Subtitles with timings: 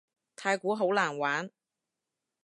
[0.35, 1.51] 太鼓好難玩